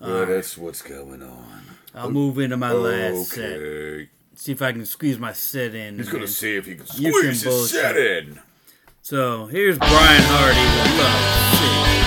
Well, 0.00 0.20
right. 0.20 0.28
that's 0.28 0.58
what's 0.58 0.82
going 0.82 1.22
on. 1.22 1.62
I'll 1.94 2.10
move 2.10 2.38
into 2.38 2.56
my 2.56 2.72
last 2.72 3.32
okay. 3.32 4.06
set. 4.06 4.08
See 4.38 4.52
if 4.52 4.60
I 4.60 4.72
can 4.72 4.84
squeeze 4.84 5.18
my 5.18 5.32
set 5.32 5.74
in. 5.74 5.96
He's 5.96 6.10
gonna 6.10 6.26
see 6.26 6.56
if 6.56 6.66
he 6.66 6.74
can 6.74 6.86
squeeze 6.86 7.20
can 7.20 7.28
his 7.30 7.44
bullshit. 7.44 7.80
set 7.80 7.96
in. 7.96 8.38
So 9.00 9.46
here's 9.46 9.78
Brian 9.78 10.22
Hardy 10.26 10.60
with 10.60 10.98
Love 10.98 12.05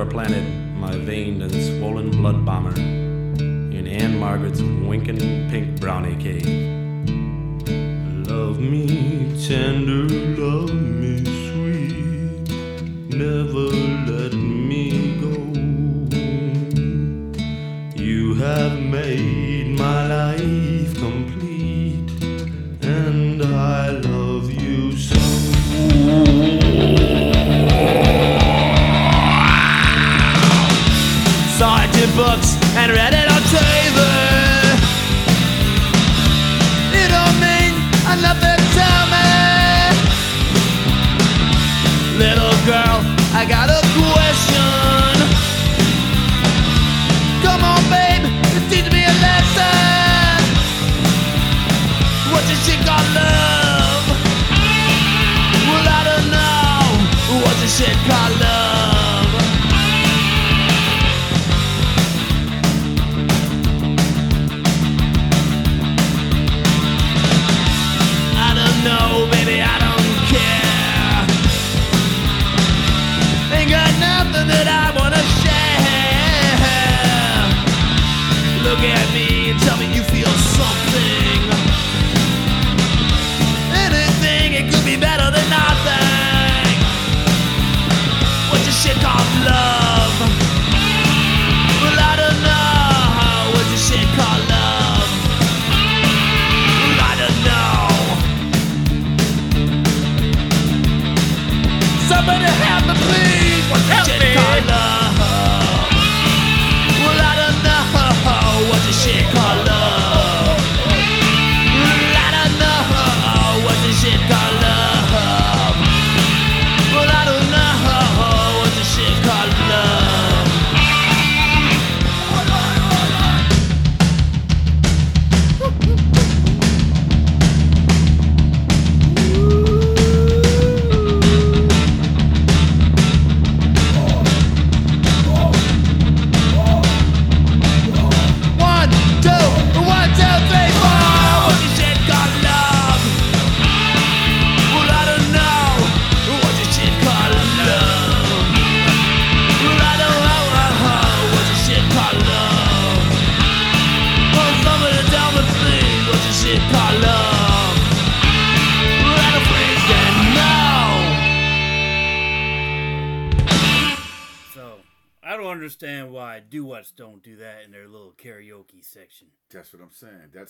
ever 0.00 0.10
planted 0.10 0.44
my 0.76 0.96
veined 0.96 1.42
and 1.42 1.52
swollen 1.52 2.10
blood 2.10 2.42
bomber 2.46 2.74
in 2.74 3.86
Ann-Margret's 3.86 4.62
winking 4.62 5.18
pink 5.50 5.78
brownie 5.78 6.16
cave. 6.16 6.46
Love 8.26 8.58
me 8.58 8.86
tender, 9.46 10.08
love 10.40 10.72
me 10.72 11.22
sweet, 11.48 12.48
never 13.14 13.89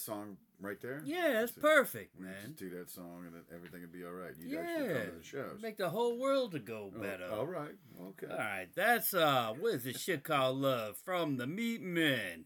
That 0.01 0.13
song 0.13 0.37
right 0.61 0.81
there. 0.81 1.03
Yeah, 1.05 1.33
that's 1.35 1.55
it. 1.57 1.61
perfect, 1.61 2.19
We 2.19 2.25
man. 2.25 2.35
just 2.43 2.57
do 2.57 2.71
that 2.71 2.89
song 2.91 3.25
and 3.27 3.35
then 3.35 3.43
everything 3.55 3.83
would 3.83 3.93
be 3.93 4.03
all 4.05 4.13
right. 4.13 4.33
You'd 4.39 4.59
actually 4.59 4.87
Yeah, 4.89 4.93
come 4.95 5.07
to 5.13 5.19
the 5.19 5.25
shows. 5.25 5.63
make 5.63 5.77
the 5.77 5.91
whole 5.91 6.19
world 6.19 6.53
to 6.53 6.59
go 6.59 6.91
Oh, 6.95 6.99
better. 6.99 7.27
all 7.31 7.47
right. 7.47 7.75
Okay. 8.03 8.27
All 8.31 8.39
right, 8.39 8.69
that's 8.75 9.13
uh, 9.13 9.53
what 9.59 9.75
is 9.75 9.85
this 9.85 10.01
shit 10.01 10.25
called 10.25 10.57
love 10.59 10.97
from 10.97 11.37
the 11.37 11.45
Meatmen. 11.47 12.45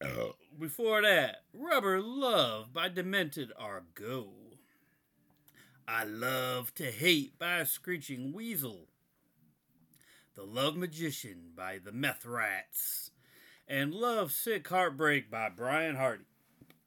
Before 0.58 1.02
that, 1.02 1.42
Rubber 1.52 2.00
Love 2.00 2.72
by 2.72 2.88
Demented 2.88 3.52
Are 3.58 3.84
Go. 3.94 4.30
I 5.86 6.04
Love 6.04 6.72
to 6.76 6.84
Hate 6.90 7.38
by 7.38 7.64
Screeching 7.64 8.32
Weasel. 8.32 8.88
The 10.34 10.44
Love 10.44 10.76
Magician 10.76 11.50
by 11.54 11.78
the 11.84 11.92
Meth 11.92 12.24
Rats. 12.24 13.10
And 13.68 13.94
Love 13.94 14.32
Sick 14.32 14.66
Heartbreak 14.68 15.30
by 15.30 15.48
Brian 15.48 15.96
Hardy. 15.96 16.24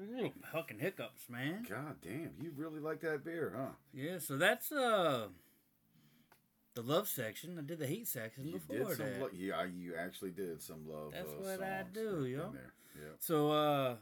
Ooh, 0.02 0.32
fucking 0.52 0.80
hiccups, 0.80 1.30
man. 1.30 1.66
God 1.70 1.96
damn, 2.02 2.32
you 2.42 2.52
really 2.56 2.80
like 2.82 3.00
that 3.02 3.24
beer, 3.24 3.54
huh? 3.56 3.72
Yeah, 3.94 4.20
so 4.20 4.38
that's 4.38 4.72
uh 4.72 5.28
the 6.74 6.82
love 6.82 7.08
section. 7.08 7.58
I 7.58 7.62
did 7.62 7.80
the 7.80 7.88
hate 7.88 8.08
section 8.08 8.46
You 8.48 8.54
before 8.54 8.90
did 8.90 8.98
some. 8.98 9.06
that. 9.06 9.22
Lo- 9.22 9.30
yeah, 9.34 9.64
you 9.64 9.96
actually 9.98 10.32
did 10.32 10.62
some 10.62 10.86
love. 10.88 11.14
That's 11.14 11.30
uh, 11.32 11.36
what 11.38 11.64
I 11.64 11.84
do, 11.94 12.26
yo. 12.26 12.52
there. 12.52 12.74
Yeah. 12.98 13.12
So, 13.20 13.52
uh, 13.52 13.96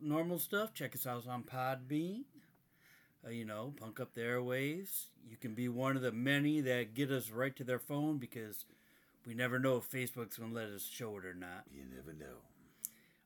normal 0.00 0.38
stuff. 0.38 0.72
Check 0.72 0.94
us 0.94 1.06
out 1.06 1.26
on 1.26 1.42
Podbean. 1.42 2.22
Uh, 3.26 3.30
you 3.30 3.44
know, 3.44 3.74
punk 3.78 4.00
up 4.00 4.14
the 4.14 4.22
airwaves. 4.22 5.06
You 5.28 5.36
can 5.36 5.54
be 5.54 5.68
one 5.68 5.96
of 5.96 6.02
the 6.02 6.12
many 6.12 6.60
that 6.62 6.94
get 6.94 7.10
us 7.10 7.30
right 7.30 7.54
to 7.56 7.64
their 7.64 7.78
phone 7.78 8.16
because 8.16 8.64
we 9.26 9.34
never 9.34 9.58
know 9.58 9.76
if 9.76 9.90
Facebook's 9.90 10.38
gonna 10.38 10.54
let 10.54 10.68
us 10.68 10.84
show 10.90 11.18
it 11.18 11.26
or 11.26 11.34
not. 11.34 11.64
You 11.70 11.82
never 11.94 12.14
know. 12.14 12.36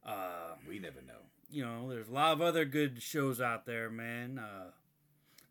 Uh, 0.04 0.54
We 0.68 0.78
never 0.80 1.02
know. 1.02 1.20
You 1.50 1.64
know, 1.64 1.88
there's 1.88 2.08
a 2.08 2.12
lot 2.12 2.32
of 2.32 2.40
other 2.40 2.64
good 2.64 3.02
shows 3.02 3.40
out 3.40 3.66
there, 3.66 3.90
man. 3.90 4.38
Uh, 4.38 4.70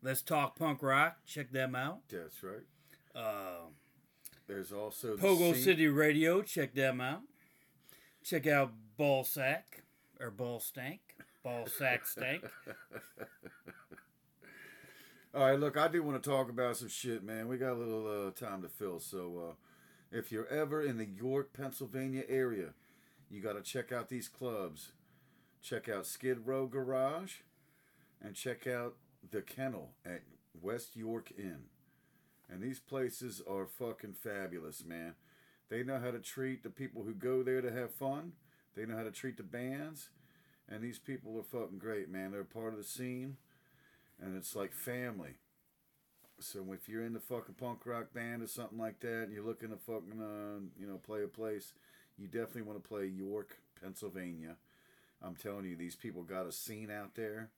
Let's 0.02 0.22
talk 0.22 0.58
punk 0.58 0.82
rock. 0.82 1.18
Check 1.26 1.52
them 1.52 1.74
out. 1.74 1.98
That's 2.08 2.42
right. 2.42 2.64
Uh, 3.14 3.66
There's 4.46 4.72
also 4.72 5.14
the 5.14 5.22
Pogo 5.22 5.52
scene- 5.52 5.62
City 5.62 5.88
Radio. 5.88 6.40
Check 6.40 6.72
them 6.74 7.02
out. 7.02 7.20
Check 8.24 8.46
out 8.46 8.72
Ball 8.96 9.24
Sack 9.24 9.82
or 10.18 10.30
Ball 10.30 10.58
Stank. 10.58 11.00
Ball 11.44 11.66
Sack 11.66 12.06
Stank. 12.06 12.44
All 15.34 15.44
right, 15.48 15.60
look, 15.60 15.76
I 15.76 15.86
do 15.88 16.02
want 16.02 16.20
to 16.22 16.28
talk 16.30 16.48
about 16.48 16.76
some 16.78 16.88
shit, 16.88 17.22
man. 17.22 17.46
We 17.46 17.56
got 17.56 17.72
a 17.72 17.78
little 17.78 18.28
uh, 18.28 18.30
time 18.32 18.62
to 18.62 18.68
fill, 18.68 18.98
so 18.98 19.50
uh, 19.50 19.54
if 20.10 20.32
you're 20.32 20.48
ever 20.48 20.82
in 20.82 20.98
the 20.98 21.06
York, 21.06 21.52
Pennsylvania 21.52 22.24
area, 22.28 22.70
you 23.30 23.40
got 23.40 23.52
to 23.52 23.62
check 23.62 23.92
out 23.92 24.08
these 24.08 24.28
clubs. 24.28 24.90
Check 25.62 25.88
out 25.88 26.06
Skid 26.06 26.46
Row 26.46 26.66
Garage, 26.66 27.36
and 28.22 28.34
check 28.34 28.66
out 28.66 28.94
the 29.30 29.42
Kennel 29.42 29.90
at 30.04 30.22
West 30.60 30.96
York 30.96 31.30
Inn. 31.36 31.64
And 32.50 32.62
these 32.62 32.80
places 32.80 33.40
are 33.48 33.66
fucking 33.66 34.14
fabulous, 34.14 34.84
man. 34.84 35.14
They 35.68 35.84
know 35.84 36.00
how 36.00 36.10
to 36.10 36.18
treat 36.18 36.62
the 36.62 36.70
people 36.70 37.04
who 37.04 37.14
go 37.14 37.42
there 37.42 37.60
to 37.60 37.70
have 37.70 37.94
fun. 37.94 38.32
They 38.74 38.86
know 38.86 38.96
how 38.96 39.04
to 39.04 39.10
treat 39.10 39.36
the 39.36 39.42
bands, 39.42 40.08
and 40.68 40.82
these 40.82 40.98
people 40.98 41.38
are 41.38 41.42
fucking 41.42 41.78
great, 41.78 42.08
man. 42.08 42.32
They're 42.32 42.44
part 42.44 42.72
of 42.72 42.78
the 42.78 42.84
scene 42.84 43.36
and 44.22 44.36
it's 44.36 44.54
like 44.54 44.72
family. 44.72 45.36
So 46.38 46.64
if 46.72 46.88
you're 46.88 47.04
in 47.04 47.12
the 47.12 47.20
fucking 47.20 47.56
punk 47.58 47.84
rock 47.84 48.12
band 48.14 48.42
or 48.42 48.46
something 48.46 48.78
like 48.78 49.00
that, 49.00 49.24
and 49.24 49.32
you're 49.32 49.44
looking 49.44 49.70
to 49.70 49.76
fucking 49.76 50.20
uh, 50.20 50.60
you 50.78 50.86
know 50.86 50.96
play 50.96 51.22
a 51.22 51.28
place, 51.28 51.72
you 52.16 52.26
definitely 52.26 52.62
want 52.62 52.82
to 52.82 52.88
play 52.88 53.06
York, 53.06 53.58
Pennsylvania. 53.80 54.56
I'm 55.22 55.34
telling 55.34 55.66
you, 55.66 55.76
these 55.76 55.96
people 55.96 56.22
got 56.22 56.46
a 56.46 56.52
scene 56.52 56.90
out 56.90 57.14
there, 57.14 57.50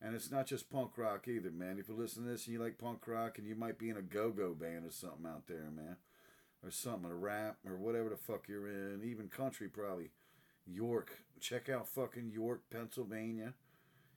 and 0.00 0.14
it's 0.14 0.30
not 0.30 0.46
just 0.46 0.70
punk 0.70 0.96
rock 0.96 1.28
either, 1.28 1.50
man. 1.50 1.78
If 1.78 1.88
you 1.88 1.94
listen 1.94 2.24
to 2.24 2.30
this 2.30 2.46
and 2.46 2.54
you 2.54 2.62
like 2.62 2.78
punk 2.78 3.06
rock, 3.06 3.38
and 3.38 3.46
you 3.46 3.54
might 3.54 3.78
be 3.78 3.90
in 3.90 3.96
a 3.96 4.02
go-go 4.02 4.54
band 4.54 4.86
or 4.86 4.90
something 4.90 5.26
out 5.26 5.46
there, 5.46 5.70
man, 5.74 5.96
or 6.64 6.70
something, 6.70 7.10
a 7.10 7.14
rap 7.14 7.56
or 7.66 7.76
whatever 7.76 8.08
the 8.08 8.16
fuck 8.16 8.48
you're 8.48 8.68
in, 8.68 9.02
even 9.04 9.28
country 9.28 9.68
probably. 9.68 10.10
York, 10.66 11.18
check 11.40 11.68
out 11.68 11.88
fucking 11.88 12.30
York, 12.30 12.62
Pennsylvania. 12.70 13.54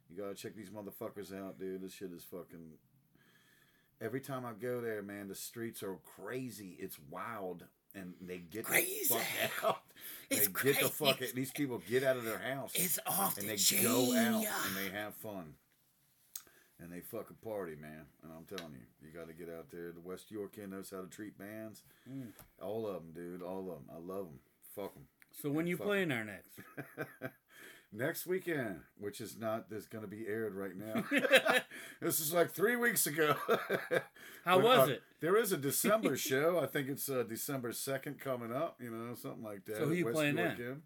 You 0.09 0.21
gotta 0.21 0.35
check 0.35 0.55
these 0.55 0.69
motherfuckers 0.69 1.33
out, 1.35 1.59
dude. 1.59 1.81
This 1.81 1.93
shit 1.93 2.11
is 2.11 2.23
fucking. 2.23 2.77
Every 3.99 4.19
time 4.19 4.45
I 4.45 4.51
go 4.53 4.81
there, 4.81 5.01
man, 5.01 5.27
the 5.27 5.35
streets 5.35 5.81
are 5.81 5.97
crazy. 6.03 6.75
It's 6.79 6.99
wild, 7.09 7.63
and 7.95 8.13
they 8.21 8.37
get 8.37 8.65
Crazy. 8.65 9.05
the 9.09 9.15
fuck 9.15 9.63
out. 9.63 9.81
It's 10.29 10.47
they 10.47 10.53
get 10.71 10.79
the 10.81 10.89
crazy. 10.89 10.89
fuck. 10.89 11.19
These 11.33 11.51
people 11.51 11.81
get 11.89 12.03
out 12.03 12.17
of 12.17 12.23
their 12.23 12.39
house. 12.39 12.71
It's 12.75 12.99
off 13.05 13.37
and 13.37 13.45
the 13.47 13.51
they 13.53 13.57
chain. 13.57 13.83
go 13.83 14.15
out 14.15 14.45
and 14.45 14.75
they 14.77 14.89
have 14.97 15.13
fun. 15.15 15.53
And 16.79 16.91
they 16.91 16.99
fucking 16.99 17.37
party, 17.43 17.75
man. 17.75 18.05
And 18.23 18.31
I'm 18.37 18.43
telling 18.45 18.73
you, 18.73 18.81
you 19.01 19.13
got 19.17 19.27
to 19.27 19.33
get 19.33 19.49
out 19.49 19.71
there. 19.71 19.91
The 19.93 20.01
West 20.01 20.29
York 20.29 20.57
Inn 20.57 20.71
knows 20.71 20.89
how 20.89 21.01
to 21.01 21.07
treat 21.07 21.37
bands. 21.37 21.83
Mm. 22.09 22.27
All 22.61 22.85
of 22.85 22.95
them, 22.95 23.11
dude. 23.13 23.41
All 23.41 23.59
of 23.59 23.65
them. 23.67 23.85
I 23.93 23.97
love 23.99 24.25
them. 24.25 24.39
Fuck 24.75 24.93
them. 24.93 25.03
So 25.41 25.49
when 25.49 25.67
you 25.67 25.77
Fuck. 25.77 25.87
playing 25.87 26.11
our 26.11 26.25
next? 26.25 26.49
Next 27.97 28.27
weekend, 28.27 28.81
which 28.99 29.21
is 29.21 29.37
not 29.37 29.69
that's 29.69 29.85
going 29.87 30.03
to 30.03 30.07
be 30.09 30.27
aired 30.27 30.53
right 30.53 30.75
now. 30.75 31.05
this 32.01 32.19
is 32.19 32.33
like 32.33 32.51
three 32.51 32.75
weeks 32.75 33.07
ago. 33.07 33.35
How 34.43 34.57
But, 34.57 34.63
was 34.63 34.89
uh, 34.89 34.91
it? 34.93 35.03
There 35.21 35.37
is 35.37 35.53
a 35.53 35.57
December 35.57 36.17
show. 36.29 36.59
I 36.59 36.65
think 36.65 36.89
it's 36.89 37.09
uh, 37.09 37.23
December 37.23 37.71
second 37.71 38.19
coming 38.19 38.51
up. 38.53 38.81
You 38.81 38.91
know, 38.91 39.13
something 39.15 39.43
like 39.43 39.63
that. 39.65 39.77
So 39.77 39.85
who 39.85 39.93
you 39.93 40.05
West 40.05 40.15
playing 40.15 40.37
York? 40.37 40.59
Inn. 40.59 40.81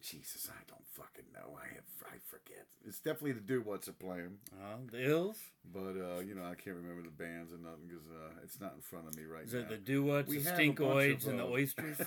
Jesus, 0.00 0.48
I 0.48 0.62
don't 0.68 0.86
fucking 0.92 1.24
know. 1.34 1.56
I 1.60 1.66
have 1.74 1.82
I 2.06 2.18
forget. 2.24 2.66
It's 2.86 3.00
definitely 3.00 3.32
the 3.32 3.40
do 3.40 3.60
what's 3.62 3.88
a 3.88 3.92
playing, 3.92 4.38
Uh, 4.52 4.76
the 4.92 5.04
Ills? 5.04 5.38
but 5.72 5.96
uh, 5.96 6.20
you 6.20 6.36
know 6.36 6.44
I 6.44 6.54
can't 6.54 6.76
remember 6.76 7.02
the 7.02 7.10
bands 7.10 7.52
and 7.52 7.64
nothing 7.64 7.88
because 7.88 8.06
uh, 8.08 8.30
it's 8.44 8.60
not 8.60 8.74
in 8.76 8.80
front 8.80 9.08
of 9.08 9.16
me 9.16 9.24
right 9.24 9.44
Is 9.44 9.52
now. 9.54 9.60
it 9.60 9.68
the 9.70 9.76
do 9.76 10.04
what's, 10.04 10.30
the 10.30 10.38
stinkoids, 10.38 11.26
and 11.26 11.40
the 11.40 11.44
oysters? 11.44 12.00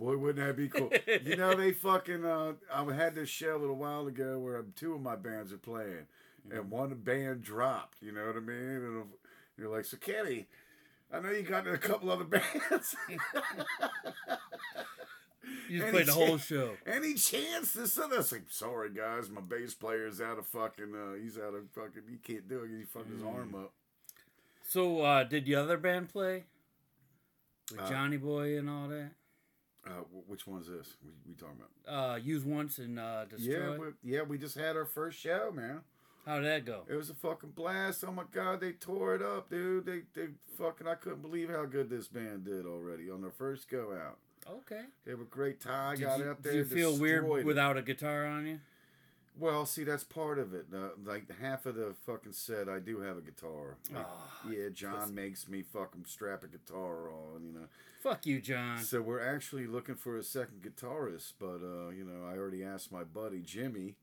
Boy, 0.00 0.16
wouldn't 0.16 0.46
that 0.46 0.56
be 0.56 0.68
cool? 0.68 0.90
you 1.24 1.36
know, 1.36 1.54
they 1.54 1.72
fucking. 1.86 2.24
Uh, 2.24 2.54
I 2.72 2.82
had 2.94 3.14
this 3.14 3.28
show 3.28 3.54
a 3.56 3.58
little 3.58 3.76
while 3.76 4.06
ago 4.06 4.38
where 4.38 4.64
two 4.74 4.94
of 4.94 5.02
my 5.02 5.14
bands 5.16 5.52
are 5.52 5.58
playing, 5.58 6.06
Mm-hmm. 6.48 6.56
and 6.58 6.70
one 6.70 6.94
band 6.94 7.42
dropped. 7.42 7.98
You 8.00 8.12
know 8.12 8.24
what 8.26 8.36
I 8.36 8.40
mean? 8.40 8.56
And 8.56 9.04
you're 9.58 9.68
like, 9.68 9.84
so 9.84 9.98
Kenny, 9.98 10.46
I 11.12 11.20
know 11.20 11.30
you 11.30 11.42
got 11.42 11.68
a 11.68 11.76
couple 11.76 12.10
other 12.10 12.24
bands. 12.36 12.96
You 15.68 15.80
just 15.80 15.90
played 15.92 16.06
the 16.06 16.12
whole 16.12 16.38
show. 16.38 16.70
Any 16.86 17.12
chance 17.14 17.72
this 17.72 17.96
and 17.98 18.10
this? 18.10 18.32
Like, 18.32 18.44
sorry 18.48 18.90
guys, 18.90 19.28
my 19.28 19.42
bass 19.42 19.74
player's 19.74 20.20
out 20.20 20.38
of 20.38 20.46
fucking. 20.46 20.94
Uh, 20.94 21.14
he's 21.22 21.36
out 21.36 21.54
of 21.54 21.68
fucking. 21.74 22.02
He 22.10 22.16
can't 22.16 22.48
do 22.48 22.62
it. 22.64 22.70
He 22.76 22.84
fucked 22.84 23.10
his 23.10 23.20
Mm. 23.20 23.34
arm 23.36 23.54
up. 23.54 23.72
So 24.66 25.02
uh, 25.02 25.24
did 25.24 25.44
the 25.44 25.56
other 25.56 25.76
band 25.76 26.08
play? 26.08 26.44
With 27.70 27.80
Uh, 27.82 27.88
Johnny 27.90 28.16
Boy 28.16 28.56
and 28.58 28.68
all 28.70 28.88
that? 28.88 29.10
Uh, 29.86 29.90
wh- 30.12 30.28
which 30.28 30.46
one's 30.46 30.68
this? 30.68 30.94
We, 31.04 31.10
we 31.28 31.34
talking 31.34 31.56
about? 31.86 32.12
Uh, 32.12 32.16
Use 32.16 32.44
Once 32.44 32.78
and 32.78 32.98
uh, 32.98 33.24
Destroy? 33.24 33.52
Yeah, 33.72 33.76
we, 33.78 33.86
yeah. 34.02 34.22
We 34.22 34.38
just 34.38 34.56
had 34.56 34.76
our 34.76 34.84
first 34.84 35.18
show, 35.18 35.50
man. 35.54 35.80
How 36.26 36.36
did 36.36 36.44
that 36.44 36.66
go? 36.66 36.82
It 36.88 36.94
was 36.96 37.08
a 37.08 37.14
fucking 37.14 37.50
blast. 37.50 38.04
Oh 38.06 38.12
my 38.12 38.24
god, 38.30 38.60
they 38.60 38.72
tore 38.72 39.14
it 39.14 39.22
up, 39.22 39.48
dude. 39.48 39.86
They 39.86 40.02
they 40.14 40.28
fucking 40.58 40.86
I 40.86 40.94
couldn't 40.94 41.22
believe 41.22 41.48
how 41.48 41.64
good 41.64 41.88
this 41.88 42.08
band 42.08 42.44
did 42.44 42.66
already 42.66 43.10
on 43.10 43.22
their 43.22 43.30
first 43.30 43.70
go 43.70 43.92
out. 43.92 44.18
Okay. 44.48 44.82
They 45.06 45.14
were 45.14 45.24
great. 45.24 45.60
Ty 45.60 45.96
Did 45.96 46.04
got 46.04 46.18
you, 46.18 46.24
did 46.24 46.42
there. 46.42 46.54
you 46.54 46.64
feel 46.64 46.96
weird 46.98 47.24
it. 47.24 47.44
without 47.46 47.76
a 47.76 47.82
guitar 47.82 48.26
on 48.26 48.46
you? 48.46 48.60
Well, 49.40 49.64
see, 49.64 49.84
that's 49.84 50.04
part 50.04 50.38
of 50.38 50.52
it. 50.52 50.66
Uh, 50.72 50.90
like 51.04 51.24
half 51.40 51.64
of 51.64 51.74
the 51.74 51.94
fucking 52.06 52.32
set, 52.34 52.68
I 52.68 52.78
do 52.78 53.00
have 53.00 53.16
a 53.16 53.22
guitar. 53.22 53.76
Like, 53.92 54.04
Ah, 54.06 54.40
yeah, 54.50 54.68
John 54.72 55.14
makes 55.14 55.48
me 55.48 55.62
fucking 55.62 56.04
strap 56.06 56.44
a 56.44 56.46
guitar 56.46 57.08
on, 57.10 57.42
you 57.46 57.52
know. 57.52 57.66
Fuck 58.02 58.26
you, 58.26 58.40
John. 58.40 58.78
So 58.82 59.00
we're 59.00 59.20
actually 59.26 59.66
looking 59.66 59.94
for 59.94 60.18
a 60.18 60.22
second 60.22 60.62
guitarist, 60.62 61.32
but 61.38 61.60
uh, 61.62 61.88
you 61.90 62.04
know, 62.04 62.26
I 62.26 62.36
already 62.36 62.62
asked 62.62 62.92
my 62.92 63.02
buddy 63.02 63.40
Jimmy, 63.40 63.96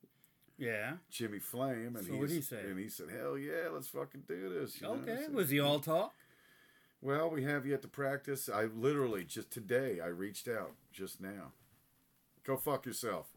Yeah. 0.57 0.93
Jimmy 1.11 1.39
Flame, 1.39 1.95
and 1.95 2.05
So 2.05 2.13
he 2.13 2.19
he's- 2.33 2.47
say? 2.47 2.61
And 2.61 2.79
he 2.79 2.89
said, 2.89 3.09
"Hell 3.09 3.37
yeah, 3.37 3.69
let's 3.71 3.87
fucking 3.89 4.23
do 4.27 4.49
this." 4.49 4.81
you? 4.81 4.87
Okay. 4.87 5.27
Was 5.31 5.51
he 5.51 5.59
all 5.59 5.79
talk? 5.79 6.15
Well, 6.99 7.29
we 7.29 7.43
have 7.43 7.65
yet 7.67 7.83
to 7.83 7.87
practice. 7.87 8.49
I 8.49 8.63
literally 8.65 9.23
just 9.23 9.51
today 9.51 9.99
I 9.99 10.07
reached 10.07 10.47
out 10.47 10.71
just 10.91 11.21
now. 11.21 11.51
Go 12.43 12.57
fuck 12.57 12.87
yourself. 12.87 13.36